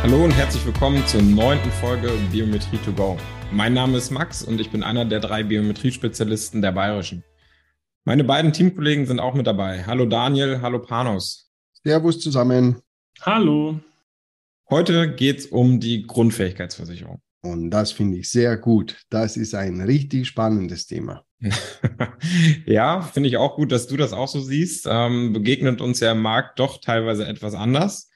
[0.00, 3.18] Hallo und herzlich willkommen zur neunten Folge Biometrie to go.
[3.50, 7.24] Mein Name ist Max und ich bin einer der drei Biometriespezialisten der Bayerischen.
[8.04, 9.84] Meine beiden Teamkollegen sind auch mit dabei.
[9.84, 11.50] Hallo Daniel, hallo Panos.
[11.82, 12.80] Servus zusammen.
[13.22, 13.80] Hallo.
[14.70, 17.20] Heute geht es um die Grundfähigkeitsversicherung.
[17.42, 19.04] Und das finde ich sehr gut.
[19.10, 21.24] Das ist ein richtig spannendes Thema.
[22.66, 24.86] ja, finde ich auch gut, dass du das auch so siehst.
[24.88, 28.07] Ähm, begegnet uns ja im Markt doch teilweise etwas anders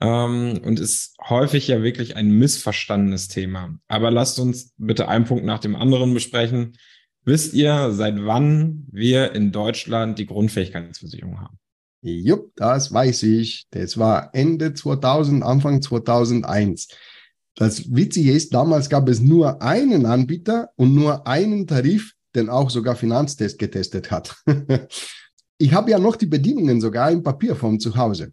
[0.00, 3.78] ähm, und ist häufig ja wirklich ein missverstandenes Thema.
[3.88, 6.76] Aber lasst uns bitte einen Punkt nach dem anderen besprechen.
[7.24, 11.58] Wisst ihr, seit wann wir in Deutschland die Grundfähigkeitsversicherung haben?
[12.00, 13.66] Jupp, das weiß ich.
[13.70, 16.88] Das war Ende 2000, Anfang 2001.
[17.54, 22.70] Das Witzige ist, damals gab es nur einen Anbieter und nur einen Tarif, den auch
[22.70, 24.36] sogar Finanztest getestet hat.
[25.58, 28.32] ich habe ja noch die Bedienungen sogar in Papierform zu Hause.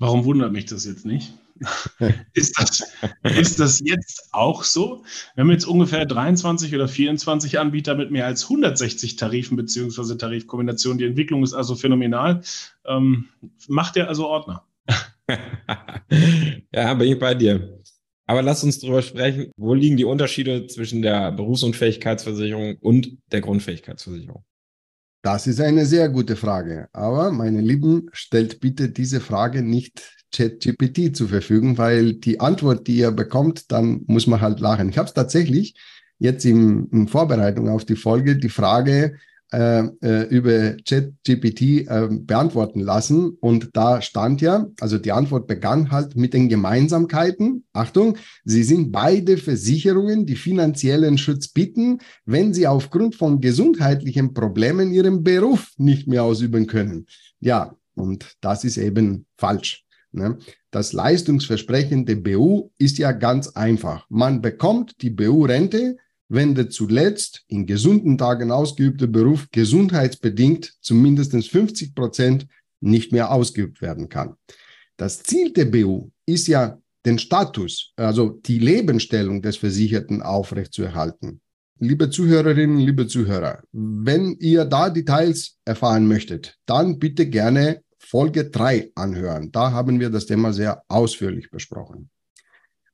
[0.00, 1.34] Warum wundert mich das jetzt nicht?
[2.32, 2.90] ist, das,
[3.22, 5.04] ist das jetzt auch so?
[5.34, 10.16] Wir haben jetzt ungefähr 23 oder 24 Anbieter mit mehr als 160 Tarifen bzw.
[10.16, 10.96] Tarifkombinationen.
[10.96, 12.40] Die Entwicklung ist also phänomenal.
[12.86, 13.28] Ähm,
[13.68, 14.64] macht der also Ordner?
[16.72, 17.78] ja, bin ich bei dir.
[18.26, 24.44] Aber lass uns darüber sprechen, wo liegen die Unterschiede zwischen der Berufsunfähigkeitsversicherung und der Grundfähigkeitsversicherung?
[25.22, 26.88] Das ist eine sehr gute Frage.
[26.92, 32.96] Aber meine Lieben, stellt bitte diese Frage nicht ChatGPT zur Verfügung, weil die Antwort, die
[32.96, 34.88] ihr bekommt, dann muss man halt lachen.
[34.88, 35.74] Ich habe es tatsächlich
[36.18, 39.16] jetzt im, in Vorbereitung auf die Folge die Frage
[39.52, 43.30] äh, äh, über ChatGPT äh, beantworten lassen.
[43.40, 47.64] Und da stand ja, also die Antwort begann halt mit den Gemeinsamkeiten.
[47.72, 54.92] Achtung, sie sind beide Versicherungen, die finanziellen Schutz bieten, wenn sie aufgrund von gesundheitlichen Problemen
[54.92, 57.06] ihren Beruf nicht mehr ausüben können.
[57.40, 59.84] Ja, und das ist eben falsch.
[60.12, 60.38] Ne?
[60.70, 64.06] Das Leistungsversprechen der BU ist ja ganz einfach.
[64.08, 65.96] Man bekommt die BU-Rente,
[66.30, 72.46] wenn der zuletzt in gesunden Tagen ausgeübte Beruf gesundheitsbedingt zumindest 50 Prozent
[72.80, 74.36] nicht mehr ausgeübt werden kann.
[74.96, 81.40] Das Ziel der BU ist ja, den Status, also die Lebensstellung des Versicherten aufrechtzuerhalten.
[81.78, 88.92] Liebe Zuhörerinnen, liebe Zuhörer, wenn ihr da Details erfahren möchtet, dann bitte gerne Folge 3
[88.94, 89.50] anhören.
[89.50, 92.10] Da haben wir das Thema sehr ausführlich besprochen.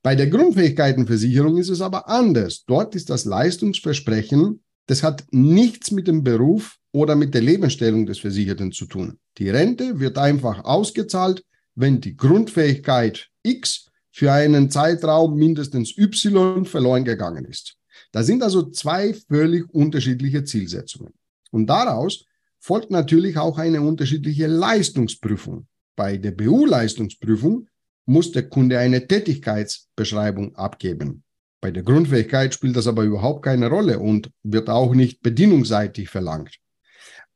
[0.03, 2.63] Bei der Grundfähigkeitenversicherung ist es aber anders.
[2.65, 8.19] Dort ist das Leistungsversprechen, das hat nichts mit dem Beruf oder mit der Lebensstellung des
[8.19, 9.19] Versicherten zu tun.
[9.37, 11.43] Die Rente wird einfach ausgezahlt,
[11.75, 17.75] wenn die Grundfähigkeit X für einen Zeitraum mindestens Y verloren gegangen ist.
[18.11, 21.13] Da sind also zwei völlig unterschiedliche Zielsetzungen.
[21.51, 22.25] Und daraus
[22.59, 25.67] folgt natürlich auch eine unterschiedliche Leistungsprüfung.
[25.95, 27.67] Bei der BU-Leistungsprüfung
[28.07, 31.23] muss der Kunde eine Tätigkeitsbeschreibung abgeben.
[31.61, 36.57] Bei der Grundfähigkeit spielt das aber überhaupt keine Rolle und wird auch nicht bedienungsseitig verlangt.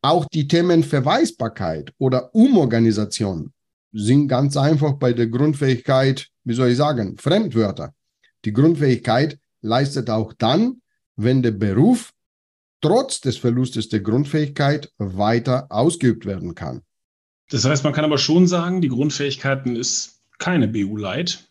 [0.02, 3.54] Auch die Themen Verweisbarkeit oder Umorganisation
[3.92, 7.94] sind ganz einfach bei der Grundfähigkeit, wie soll ich sagen, Fremdwörter.
[8.46, 10.82] Die Grundfähigkeit leistet auch dann,
[11.16, 12.14] wenn der Beruf
[12.82, 16.82] trotz des Verlustes der Grundfähigkeit weiter ausgeübt werden kann.
[17.50, 20.11] Das heißt, man kann aber schon sagen, die Grundfähigkeiten ist
[20.42, 21.48] keine BU-Light.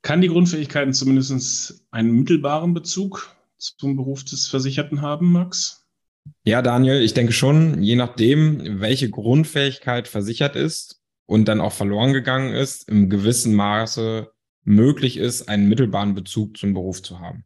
[0.00, 5.84] Kann die Grundfähigkeiten zumindest einen mittelbaren Bezug zum Beruf des Versicherten haben, Max?
[6.44, 12.12] Ja, Daniel, ich denke schon, je nachdem, welche Grundfähigkeit versichert ist und dann auch verloren
[12.12, 14.30] gegangen ist, im gewissen Maße
[14.62, 17.44] möglich ist, einen mittelbaren Bezug zum Beruf zu haben.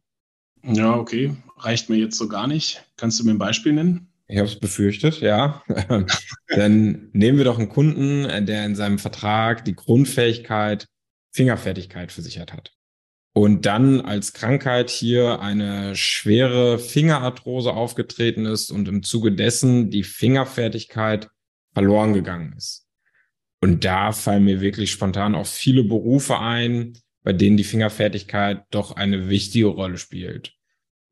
[0.63, 1.35] Ja, okay.
[1.57, 2.83] Reicht mir jetzt so gar nicht.
[2.97, 4.10] Kannst du mir ein Beispiel nennen?
[4.31, 5.61] Ich habe es befürchtet, ja.
[6.47, 10.87] Dann nehmen wir doch einen Kunden, der in seinem Vertrag die Grundfähigkeit
[11.33, 12.71] Fingerfertigkeit versichert hat.
[13.33, 20.03] und dann als Krankheit hier eine schwere Fingerarthrose aufgetreten ist und im Zuge dessen die
[20.03, 21.29] Fingerfertigkeit
[21.73, 22.87] verloren gegangen ist.
[23.61, 28.95] Und da fallen mir wirklich spontan auch viele Berufe ein, bei denen die Fingerfertigkeit doch
[28.95, 30.53] eine wichtige Rolle spielt.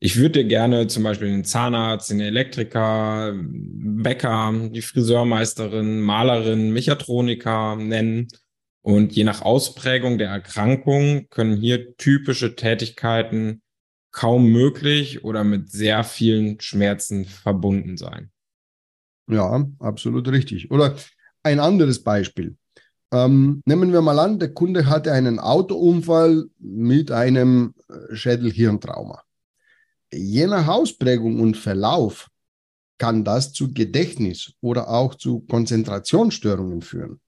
[0.02, 7.76] Ich würde dir gerne zum Beispiel den Zahnarzt, den Elektriker, Bäcker, die Friseurmeisterin, Malerin, Mechatroniker
[7.76, 8.30] nennen
[8.82, 13.62] und je nach Ausprägung der Erkrankung können hier typische Tätigkeiten
[14.12, 18.32] kaum möglich oder mit sehr vielen Schmerzen verbunden sein.
[19.30, 20.72] Ja, absolut richtig.
[20.72, 20.96] Oder
[21.44, 22.58] ein anderes Beispiel.
[23.12, 29.24] Ähm, nehmen wir mal an, der Kunde hatte einen Autounfall mit einem äh, Schädelhirntrauma.
[30.12, 32.30] Je nach Ausprägung und Verlauf
[32.98, 37.20] kann das zu Gedächtnis oder auch zu Konzentrationsstörungen führen.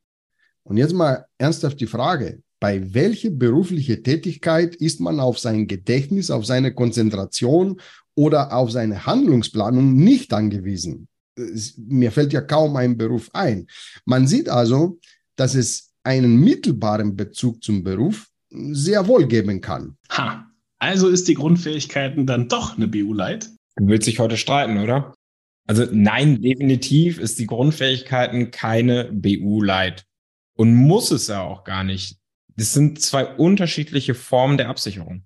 [0.64, 6.30] Und jetzt mal ernsthaft die Frage, bei welcher beruflichen Tätigkeit ist man auf sein Gedächtnis,
[6.30, 7.82] auf seine Konzentration
[8.14, 11.08] oder auf seine Handlungsplanung nicht angewiesen?
[11.78, 13.66] Mir fällt ja kaum ein Beruf ein.
[14.06, 15.00] Man sieht also,
[15.36, 19.98] dass es einen mittelbaren Bezug zum Beruf sehr wohl geben kann.
[20.12, 20.51] Ha,
[20.82, 23.52] also ist die Grundfähigkeiten dann doch eine BU-Light?
[23.76, 25.14] Du willst dich heute streiten, oder?
[25.68, 30.06] Also nein, definitiv ist die Grundfähigkeiten keine BU-Light.
[30.58, 32.18] Und muss es ja auch gar nicht.
[32.58, 35.24] Das sind zwei unterschiedliche Formen der Absicherung.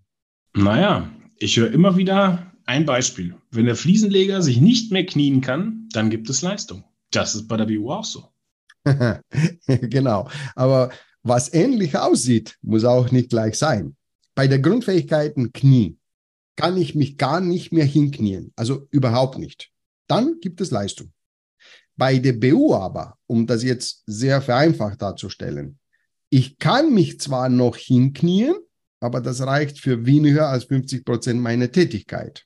[0.53, 3.35] Naja, ich höre immer wieder ein Beispiel.
[3.49, 6.83] Wenn der Fliesenleger sich nicht mehr knien kann, dann gibt es Leistung.
[7.11, 8.27] Das ist bei der BU auch so.
[9.67, 10.29] genau.
[10.55, 10.91] Aber
[11.23, 13.95] was ähnlich aussieht, muss auch nicht gleich sein.
[14.35, 15.97] Bei der Grundfähigkeiten Knie
[16.55, 18.51] kann ich mich gar nicht mehr hinknien.
[18.55, 19.71] Also überhaupt nicht.
[20.07, 21.11] Dann gibt es Leistung.
[21.97, 25.79] Bei der BU aber, um das jetzt sehr vereinfacht darzustellen,
[26.29, 28.55] ich kann mich zwar noch hinknien,
[28.99, 32.45] aber das reicht für weniger als 50 Prozent meiner Tätigkeit.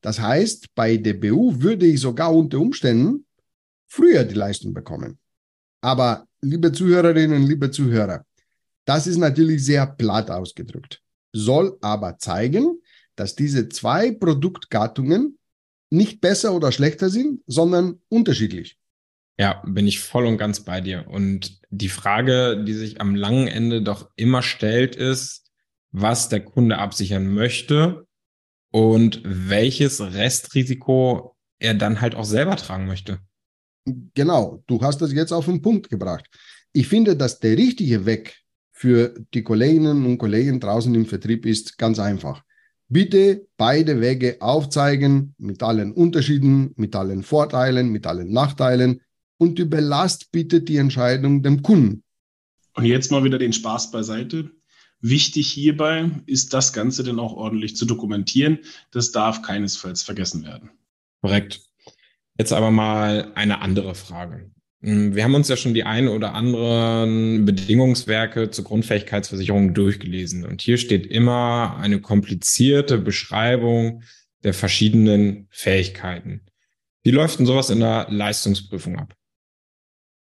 [0.00, 3.26] Das heißt, bei der BU würde ich sogar unter Umständen
[3.86, 5.18] früher die Leistung bekommen.
[5.80, 8.24] Aber liebe Zuhörerinnen, liebe Zuhörer,
[8.84, 11.02] das ist natürlich sehr platt ausgedrückt,
[11.32, 12.80] soll aber zeigen,
[13.16, 15.38] dass diese zwei Produktgattungen
[15.90, 18.78] nicht besser oder schlechter sind, sondern unterschiedlich.
[19.38, 21.06] Ja, bin ich voll und ganz bei dir.
[21.08, 25.50] Und die Frage, die sich am langen Ende doch immer stellt, ist,
[25.92, 28.06] was der Kunde absichern möchte
[28.70, 33.20] und welches Restrisiko er dann halt auch selber tragen möchte.
[34.14, 36.26] Genau, du hast das jetzt auf den Punkt gebracht.
[36.72, 38.36] Ich finde, dass der richtige Weg
[38.78, 42.44] für die Kolleginnen und Kollegen draußen im Vertrieb ist ganz einfach.
[42.88, 49.00] Bitte beide Wege aufzeigen mit allen Unterschieden, mit allen Vorteilen, mit allen Nachteilen
[49.36, 52.04] und überlasst bitte die Entscheidung dem Kunden.
[52.76, 54.52] Und jetzt mal wieder den Spaß beiseite.
[55.00, 58.60] Wichtig hierbei ist das Ganze dann auch ordentlich zu dokumentieren.
[58.92, 60.70] Das darf keinesfalls vergessen werden.
[61.20, 61.62] Korrekt.
[62.38, 64.52] Jetzt aber mal eine andere Frage.
[64.80, 70.44] Hm, wir haben uns ja schon die ein oder anderen Bedingungswerke zur Grundfähigkeitsversicherung durchgelesen.
[70.44, 74.02] Und hier steht immer eine komplizierte Beschreibung
[74.44, 76.42] der verschiedenen Fähigkeiten.
[77.02, 79.14] Wie läuft denn sowas in der Leistungsprüfung ab?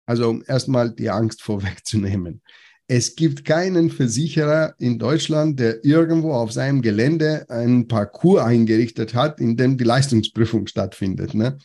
[0.07, 2.43] Also um erstmal die Angst vorwegzunehmen.
[2.89, 9.41] Es gibt keinen Versicherer in Deutschland, der irgendwo auf seinem Gelände einen Parcours eingerichtet hat,
[9.41, 11.35] in dem die Leistungsprüfung stattfindet.
[11.35, 11.59] Ne?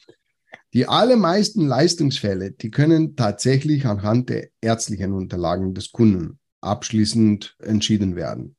[0.73, 8.55] Die allermeisten Leistungsfälle, die können tatsächlich anhand der ärztlichen Unterlagen des Kunden abschließend entschieden werden.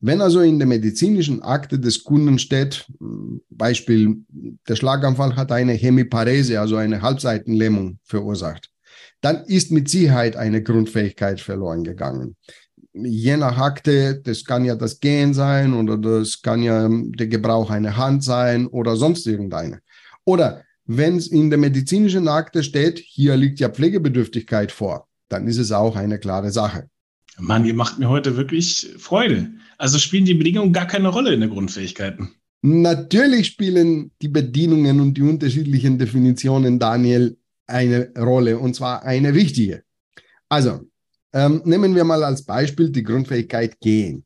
[0.00, 2.86] Wenn also in der medizinischen Akte des Kunden steht,
[3.48, 4.18] Beispiel,
[4.68, 8.70] der Schlaganfall hat eine Hemiparese, also eine Halbseitenlähmung verursacht,
[9.22, 12.36] dann ist mit Sicherheit eine Grundfähigkeit verloren gegangen.
[12.92, 17.70] Je nach Akte, das kann ja das Gehen sein oder das kann ja der Gebrauch
[17.70, 19.80] einer Hand sein oder sonst irgendeine.
[20.24, 25.58] Oder wenn es in der medizinischen Akte steht, hier liegt ja Pflegebedürftigkeit vor, dann ist
[25.58, 26.88] es auch eine klare Sache.
[27.38, 29.50] Mann, ihr macht mir heute wirklich Freude.
[29.78, 32.30] Also spielen die Bedingungen gar keine Rolle in den Grundfähigkeiten.
[32.62, 39.82] Natürlich spielen die Bedienungen und die unterschiedlichen Definitionen, Daniel, eine Rolle und zwar eine wichtige.
[40.48, 40.80] Also,
[41.32, 44.24] ähm, nehmen wir mal als Beispiel die Grundfähigkeit gehen.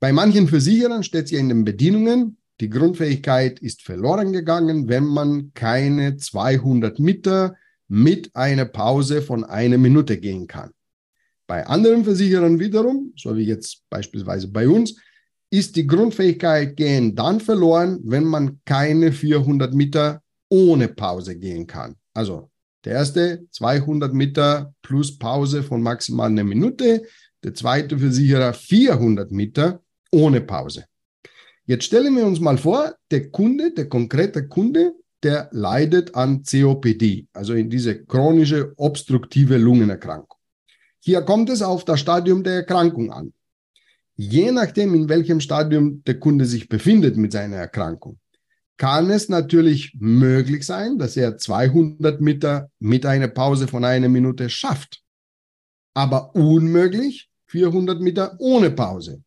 [0.00, 5.52] Bei manchen Versicherern steht ja in den Bedienungen, die Grundfähigkeit ist verloren gegangen, wenn man
[5.54, 10.70] keine 200 Meter mit einer Pause von einer Minute gehen kann.
[11.46, 14.96] Bei anderen Versicherern wiederum, so wie jetzt beispielsweise bei uns,
[15.50, 21.94] ist die Grundfähigkeit gehen dann verloren, wenn man keine 400 Meter ohne Pause gehen kann.
[22.12, 22.50] Also
[22.84, 27.02] der erste 200 Meter plus Pause von maximal einer Minute.
[27.42, 30.84] Der zweite Versicherer 400 Meter ohne Pause.
[31.68, 37.28] Jetzt stellen wir uns mal vor, der Kunde, der konkrete Kunde, der leidet an COPD,
[37.34, 40.38] also in diese chronische obstruktive Lungenerkrankung.
[41.00, 43.34] Hier kommt es auf das Stadium der Erkrankung an.
[44.14, 48.18] Je nachdem, in welchem Stadium der Kunde sich befindet mit seiner Erkrankung,
[48.78, 54.48] kann es natürlich möglich sein, dass er 200 Meter mit einer Pause von einer Minute
[54.48, 55.02] schafft.
[55.92, 59.22] Aber unmöglich 400 Meter ohne Pause.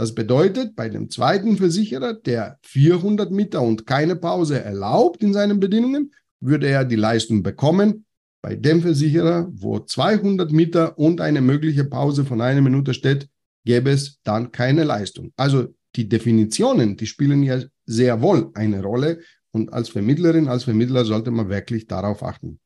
[0.00, 5.60] Das bedeutet, bei dem zweiten Versicherer, der 400 Meter und keine Pause erlaubt in seinen
[5.60, 8.06] Bedingungen, würde er die Leistung bekommen.
[8.40, 13.28] Bei dem Versicherer, wo 200 Meter und eine mögliche Pause von einer Minute steht,
[13.66, 15.34] gäbe es dann keine Leistung.
[15.36, 19.20] Also die Definitionen, die spielen ja sehr wohl eine Rolle.
[19.50, 22.58] Und als Vermittlerin, als Vermittler sollte man wirklich darauf achten.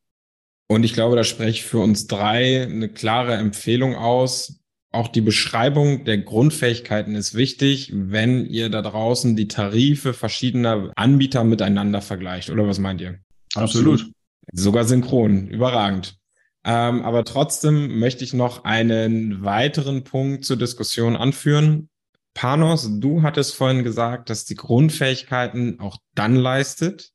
[0.68, 4.60] Und ich glaube, da spreche ich für uns drei eine klare Empfehlung aus.
[4.94, 11.42] Auch die Beschreibung der Grundfähigkeiten ist wichtig, wenn ihr da draußen die Tarife verschiedener Anbieter
[11.42, 12.48] miteinander vergleicht.
[12.48, 13.18] Oder was meint ihr?
[13.56, 14.08] Absolut.
[14.52, 15.48] Sogar synchron.
[15.48, 16.16] Überragend.
[16.64, 21.88] Ähm, aber trotzdem möchte ich noch einen weiteren Punkt zur Diskussion anführen.
[22.32, 27.10] Panos, du hattest vorhin gesagt, dass die Grundfähigkeiten auch dann leistet,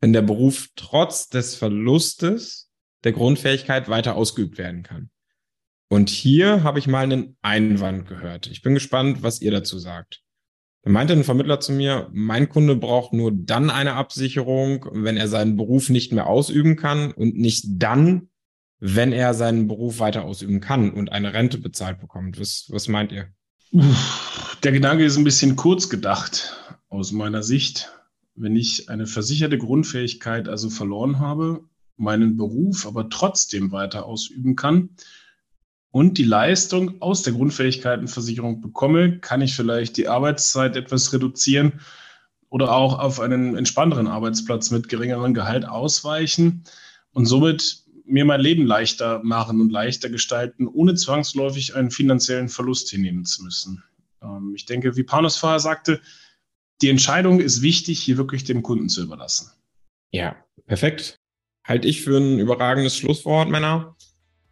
[0.00, 2.70] wenn der Beruf trotz des Verlustes
[3.04, 5.10] der Grundfähigkeit weiter ausgeübt werden kann.
[5.88, 8.46] Und hier habe ich mal einen Einwand gehört.
[8.46, 10.22] Ich bin gespannt, was ihr dazu sagt.
[10.82, 15.28] Da meinte ein Vermittler zu mir, mein Kunde braucht nur dann eine Absicherung, wenn er
[15.28, 18.28] seinen Beruf nicht mehr ausüben kann und nicht dann,
[18.80, 22.38] wenn er seinen Beruf weiter ausüben kann und eine Rente bezahlt bekommt.
[22.38, 23.28] Was, was meint ihr?
[24.62, 26.54] Der Gedanke ist ein bisschen kurz gedacht
[26.88, 27.90] aus meiner Sicht.
[28.34, 31.64] Wenn ich eine versicherte Grundfähigkeit also verloren habe,
[31.96, 34.90] meinen Beruf aber trotzdem weiter ausüben kann
[35.94, 41.80] und die Leistung aus der Grundfähigkeitenversicherung bekomme, kann ich vielleicht die Arbeitszeit etwas reduzieren
[42.48, 46.64] oder auch auf einen entspannteren Arbeitsplatz mit geringerem Gehalt ausweichen
[47.12, 52.90] und somit mir mein Leben leichter machen und leichter gestalten, ohne zwangsläufig einen finanziellen Verlust
[52.90, 53.84] hinnehmen zu müssen.
[54.20, 56.00] Ähm, ich denke, wie Panos vorher sagte,
[56.82, 59.52] die Entscheidung ist wichtig, hier wirklich dem Kunden zu überlassen.
[60.10, 60.34] Ja,
[60.66, 61.20] perfekt.
[61.62, 63.94] Halte ich für ein überragendes Schlusswort, Männer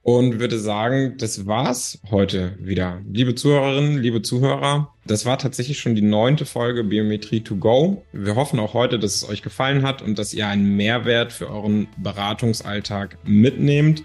[0.03, 3.01] und würde sagen, das war's heute wieder.
[3.11, 8.03] Liebe Zuhörerinnen, liebe Zuhörer, das war tatsächlich schon die neunte Folge Biometrie to go.
[8.13, 11.49] Wir hoffen auch heute, dass es euch gefallen hat und dass ihr einen Mehrwert für
[11.49, 14.03] euren Beratungsalltag mitnehmt.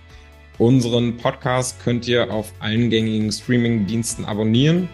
[0.60, 4.89] Unseren Podcast könnt ihr auf allen gängigen Streaming-Diensten abonnieren.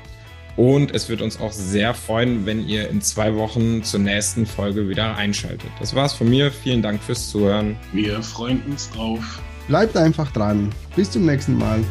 [0.55, 4.87] Und es wird uns auch sehr freuen, wenn ihr in zwei Wochen zur nächsten Folge
[4.87, 5.71] wieder einschaltet.
[5.79, 6.51] Das war's von mir.
[6.51, 7.75] Vielen Dank fürs Zuhören.
[7.91, 9.41] Wir freuen uns drauf.
[9.67, 10.69] Bleibt einfach dran.
[10.95, 11.83] Bis zum nächsten Mal.